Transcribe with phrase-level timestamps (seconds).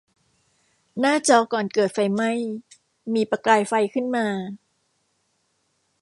[0.99, 2.31] หน้าจอก่อนเกิดไฟไหม้
[3.13, 4.27] มีประกายไฟขึ้นมา